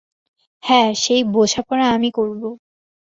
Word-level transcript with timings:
হ্যাঁ 0.63 0.89
সেই 0.95 1.21
বোঝাপড়া 1.33 1.85
আমি 1.89 2.09
করব। 2.11 2.41